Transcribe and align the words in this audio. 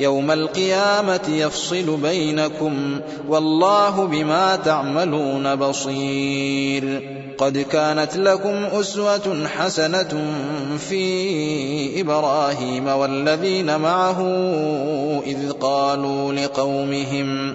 يوم 0.00 0.30
القيامة 0.30 1.28
يفصل 1.28 1.96
بينكم 1.96 3.00
والله 3.28 4.06
بما 4.06 4.56
تعملون 4.56 5.56
بصير. 5.56 7.02
قد 7.38 7.58
كانت 7.58 8.16
لكم 8.16 8.64
أسوة 8.80 9.46
حسنة 9.46 10.24
في 10.78 12.00
إبراهيم 12.00 12.86
والذين 12.86 13.76
معه 13.80 14.20
إذ 15.26 15.52
قالوا 15.52 16.32
لقومهم 16.32 17.54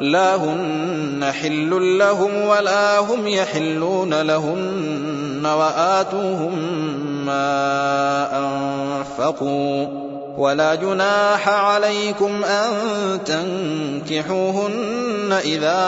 لا 0.00 0.36
هن 0.36 1.32
حل 1.32 1.98
لهم 1.98 2.34
ولا 2.46 2.98
هم 2.98 3.26
يحلون 3.26 4.22
لهن 4.22 5.46
وآتوهم 5.46 6.58
ما 7.26 8.28
أنفقوا. 8.38 10.08
ولا 10.38 10.74
جناح 10.74 11.48
عليكم 11.48 12.44
أن 12.44 12.70
تنكحوهن 14.06 15.32
إذا 15.44 15.82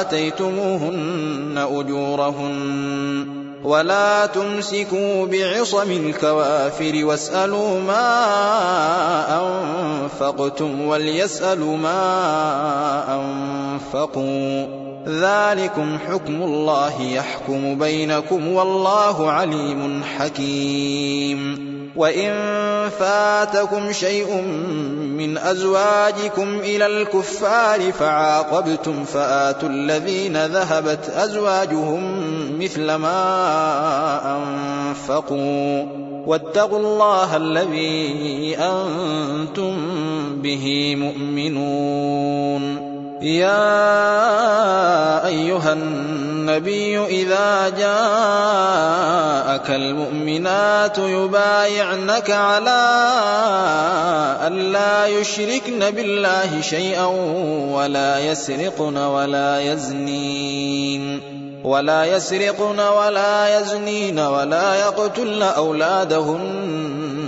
آتيتموهن 0.00 1.66
أجورهن. 1.70 3.46
ولا 3.64 4.26
تمسكوا 4.26 5.26
بعصم 5.26 5.90
الكوافر 5.90 7.04
واسألوا 7.04 7.80
ما 7.80 8.06
أنفقتم 9.42 10.86
وليسألوا 10.86 11.76
ما 11.76 12.65
أنفقوا 13.96 14.66
ذلكم 15.08 15.98
حكم 16.08 16.42
الله 16.42 17.02
يحكم 17.02 17.78
بينكم 17.78 18.52
والله 18.52 19.30
عليم 19.30 20.02
حكيم. 20.16 21.66
وإن 21.96 22.32
فاتكم 22.98 23.92
شيء 23.92 24.40
من 25.16 25.38
أزواجكم 25.38 26.58
إلى 26.58 26.86
الكفار 26.86 27.92
فعاقبتم 27.92 29.04
فآتوا 29.04 29.68
الذين 29.68 30.46
ذهبت 30.46 31.08
أزواجهم 31.08 32.02
مثل 32.60 32.94
ما 32.94 34.36
أنفقوا. 34.36 35.84
واتقوا 36.26 36.78
الله 36.78 37.36
الذي 37.36 38.56
أنتم 38.58 39.76
به 40.42 40.96
مؤمنون. 40.98 42.85
يا 43.22 43.66
أيها 45.26 45.72
النبي 45.72 47.06
إذا 47.06 47.68
جاءك 47.68 49.70
المؤمنات 49.70 50.98
يبايعنك 50.98 52.30
على 52.30 52.86
أن 54.46 54.72
لا 54.72 55.06
يشركن 55.06 55.90
بالله 55.90 56.60
شيئا 56.60 57.04
ولا 57.72 58.18
يسرقن 58.18 58.96
ولا 58.96 59.60
يزنين 59.60 61.20
ولا 61.64 62.04
يسرقن 62.04 62.80
ولا 62.80 63.60
يزنين 63.60 64.18
ولا 64.18 64.74
يقتلن 64.74 65.42
أولادهن 65.42 66.85